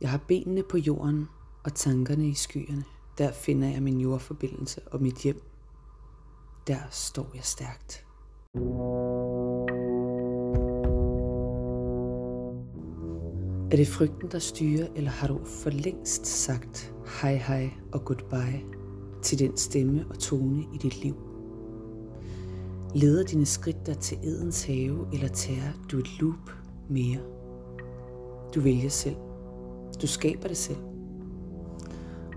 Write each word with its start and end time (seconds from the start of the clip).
Jeg 0.00 0.10
har 0.10 0.20
benene 0.28 0.62
på 0.62 0.78
jorden 0.78 1.28
og 1.64 1.74
tankerne 1.74 2.28
i 2.28 2.34
skyerne. 2.34 2.84
Der 3.18 3.32
finder 3.32 3.68
jeg 3.68 3.82
min 3.82 4.00
jordforbindelse 4.00 4.80
og 4.86 5.02
mit 5.02 5.16
hjem. 5.16 5.42
Der 6.66 6.78
står 6.90 7.30
jeg 7.34 7.44
stærkt. 7.44 8.06
Er 13.72 13.76
det 13.76 13.88
frygten, 13.88 14.30
der 14.30 14.38
styrer, 14.38 14.88
eller 14.96 15.10
har 15.10 15.28
du 15.28 15.44
for 15.44 15.70
længst 15.70 16.26
sagt 16.26 16.94
hej 17.22 17.34
hej 17.34 17.70
og 17.92 18.04
goodbye 18.04 18.64
til 19.22 19.38
den 19.38 19.56
stemme 19.56 20.06
og 20.10 20.18
tone 20.18 20.62
i 20.74 20.78
dit 20.82 21.02
liv? 21.02 21.14
Leder 22.94 23.24
dine 23.24 23.46
skridt 23.46 23.86
dig 23.86 23.98
til 23.98 24.18
Edens 24.22 24.64
have, 24.64 25.08
eller 25.12 25.28
tager 25.28 25.72
du 25.90 25.98
et 25.98 26.20
loop 26.20 26.50
mere? 26.88 27.20
Du 28.54 28.60
vælger 28.60 28.88
selv. 28.88 29.16
Du 30.02 30.06
skaber 30.06 30.48
det 30.48 30.56
selv. 30.56 30.78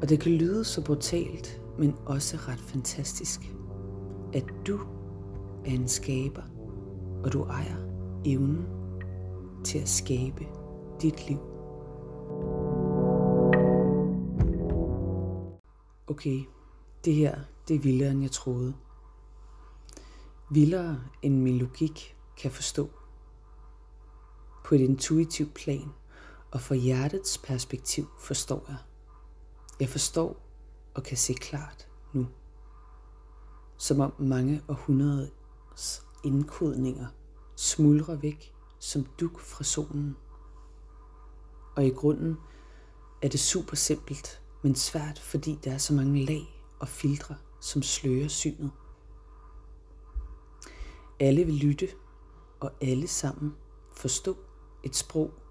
Og 0.02 0.10
det 0.10 0.20
kan 0.20 0.32
lyde 0.32 0.64
så 0.64 0.84
brutalt, 0.84 1.62
men 1.80 1.96
også 2.06 2.38
ret 2.38 2.60
fantastisk, 2.60 3.56
at 4.34 4.46
du 4.68 4.80
er 5.66 5.72
en 5.72 5.88
skaber, 5.88 6.44
og 7.24 7.34
du 7.34 7.44
ejer 7.44 7.78
evnen 8.26 8.66
til 9.64 9.80
at 9.80 9.90
skabe 9.90 10.46
dit 11.02 11.30
liv. 11.30 11.38
Okay, 16.08 16.40
det 17.06 17.14
her, 17.14 17.40
det 17.68 17.76
er 17.76 17.80
vildere 17.80 18.12
end 18.12 18.22
jeg 18.22 18.32
troede. 18.32 18.74
Vildere 20.52 21.00
end 21.22 21.42
min 21.42 21.58
logik 21.58 22.16
kan 22.38 22.52
forstå. 22.52 22.90
På 24.66 24.76
et 24.76 24.82
intuitivt 24.82 25.54
plan 25.54 25.90
og 26.54 26.62
fra 26.62 26.76
hjertets 26.76 27.38
perspektiv 27.38 28.08
forstår 28.20 28.66
jeg. 28.68 28.78
Jeg 29.80 29.90
forstår 29.90 30.46
og 30.94 31.04
kan 31.04 31.18
se 31.18 31.34
klart 31.34 31.88
nu. 32.14 32.28
Som 33.78 34.00
om 34.00 34.14
mange 34.20 34.62
århundredes 34.68 36.04
indkodninger 36.24 37.08
smuldrer 37.56 38.16
væk 38.16 38.54
som 38.80 39.06
duk 39.20 39.40
fra 39.40 39.64
solen. 39.64 40.16
Og 41.76 41.86
i 41.86 41.90
grunden 41.90 42.38
er 43.22 43.28
det 43.28 43.40
super 43.40 43.76
simpelt, 43.76 44.42
men 44.62 44.76
svært, 44.76 45.20
fordi 45.20 45.60
der 45.64 45.74
er 45.74 45.78
så 45.78 45.94
mange 45.94 46.26
lag 46.26 46.64
og 46.80 46.88
filtre, 46.88 47.36
som 47.62 47.82
slører 47.82 48.28
synet. 48.28 48.72
Alle 51.20 51.46
vil 51.46 51.56
lytte, 51.56 51.88
og 52.60 52.72
alle 52.82 53.08
sammen 53.08 53.56
forstå 53.96 54.38
et 54.84 54.96
sprog, 54.96 55.43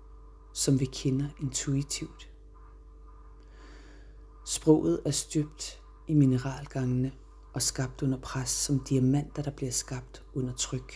som 0.52 0.80
vi 0.80 0.84
kender 0.84 1.28
intuitivt. 1.40 2.30
Sproget 4.46 5.00
er 5.04 5.10
støbt 5.10 5.82
i 6.08 6.14
mineralgangene 6.14 7.12
og 7.52 7.62
skabt 7.62 8.02
under 8.02 8.18
pres 8.18 8.50
som 8.50 8.80
diamanter, 8.80 9.42
der 9.42 9.50
bliver 9.50 9.72
skabt 9.72 10.24
under 10.34 10.52
tryk. 10.52 10.92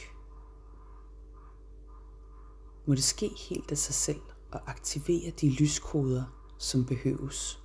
Må 2.86 2.94
det 2.94 3.04
ske 3.04 3.30
helt 3.48 3.70
af 3.70 3.78
sig 3.78 3.94
selv 3.94 4.20
og 4.52 4.60
aktivere 4.70 5.30
de 5.40 5.50
lyskoder, 5.50 6.24
som 6.58 6.84
behøves. 6.84 7.62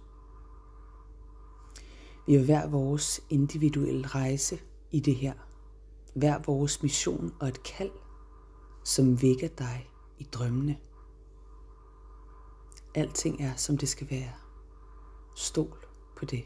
Vi 2.27 2.33
har 2.33 2.45
hver 2.45 2.67
vores 2.67 3.21
individuelle 3.29 4.07
rejse 4.07 4.59
i 4.91 4.99
det 4.99 5.15
her. 5.15 5.33
Hver 6.13 6.39
vores 6.45 6.83
mission 6.83 7.33
og 7.39 7.47
et 7.47 7.63
kald, 7.63 7.91
som 8.83 9.21
vækker 9.21 9.47
dig 9.47 9.89
i 10.19 10.23
drømmene. 10.23 10.77
Alting 12.95 13.41
er, 13.41 13.55
som 13.55 13.77
det 13.77 13.89
skal 13.89 14.09
være. 14.09 14.31
Stol 15.35 15.85
på 16.17 16.25
det. 16.25 16.43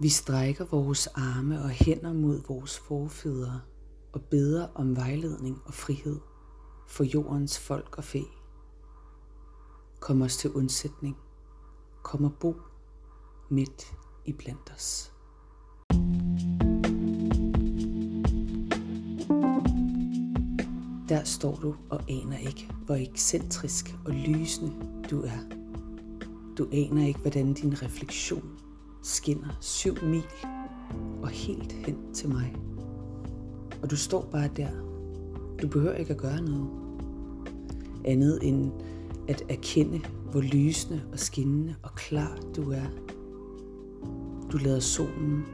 Vi 0.00 0.08
strækker 0.08 0.64
vores 0.64 1.06
arme 1.06 1.62
og 1.62 1.68
hænder 1.68 2.12
mod 2.12 2.42
vores 2.48 2.78
forfædre 2.78 3.60
og 4.12 4.22
beder 4.22 4.68
om 4.74 4.96
vejledning 4.96 5.62
og 5.64 5.74
frihed 5.74 6.20
for 6.88 7.04
jordens 7.04 7.58
folk 7.58 7.98
og 7.98 8.04
fæ. 8.04 8.20
Kom 10.00 10.22
os 10.22 10.36
til 10.36 10.52
undsætning. 10.52 11.16
Kom 12.02 12.24
og 12.24 12.32
bo 12.40 12.56
midt 13.48 13.92
i 14.24 14.32
blandt 14.32 14.72
os. 14.76 15.12
Der 21.08 21.24
står 21.24 21.58
du 21.62 21.74
og 21.90 22.00
aner 22.08 22.38
ikke, 22.38 22.70
hvor 22.86 22.94
ekscentrisk 22.94 23.96
og 24.04 24.12
lysende 24.12 24.72
du 25.10 25.22
er. 25.22 25.56
Du 26.58 26.68
aner 26.72 27.06
ikke, 27.06 27.20
hvordan 27.20 27.52
din 27.52 27.82
refleksion 27.82 28.44
skinner 29.02 29.58
syv 29.60 29.94
mil 30.02 30.26
og 31.22 31.28
helt 31.28 31.72
hen 31.72 31.96
til 32.14 32.28
mig. 32.28 32.56
Og 33.82 33.90
du 33.90 33.96
står 33.96 34.28
bare 34.32 34.48
der. 34.56 34.70
Du 35.62 35.68
behøver 35.68 35.94
ikke 35.94 36.12
at 36.12 36.18
gøre 36.18 36.40
noget. 36.42 36.68
Andet 38.04 38.38
end 38.42 38.72
at 39.28 39.42
erkende, 39.48 40.00
hvor 40.30 40.40
lysende 40.40 41.02
og 41.12 41.18
skinnende 41.18 41.74
og 41.82 41.94
klar 41.94 42.38
du 42.56 42.70
er. 42.70 42.86
Du 44.52 44.58
lader 44.58 44.80
solen 44.80 45.44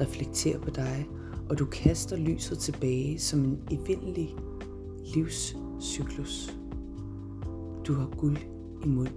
reflektere 0.00 0.58
på 0.58 0.70
dig, 0.70 1.08
og 1.48 1.58
du 1.58 1.64
kaster 1.64 2.16
lyset 2.16 2.58
tilbage 2.58 3.18
som 3.18 3.40
en 3.40 3.58
evindelig 3.70 4.36
livscyklus. 5.14 6.52
Du 7.86 7.94
har 7.94 8.06
guld 8.16 8.38
i 8.84 8.88
munden. 8.88 9.14